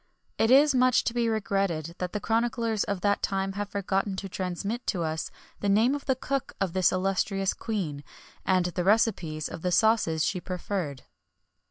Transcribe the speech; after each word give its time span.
[XXI 0.01 0.37
5] 0.37 0.39
It 0.49 0.61
is 0.61 0.73
much 0.73 1.03
to 1.03 1.13
be 1.13 1.29
regretted 1.29 1.93
that 1.99 2.11
the 2.11 2.19
chroniclers 2.19 2.83
of 2.85 3.01
that 3.01 3.21
time 3.21 3.51
have 3.51 3.69
forgotten 3.69 4.15
to 4.15 4.27
transmit 4.27 4.87
to 4.87 5.03
us 5.03 5.29
the 5.59 5.69
name 5.69 5.93
of 5.93 6.05
the 6.07 6.15
cook 6.15 6.53
of 6.59 6.73
this 6.73 6.91
illustrious 6.91 7.53
Queen, 7.53 8.03
and 8.43 8.65
the 8.65 8.83
recipes 8.83 9.47
of 9.47 9.61
the 9.61 9.71
sauces 9.71 10.25
she 10.25 10.41
preferred. 10.41 11.03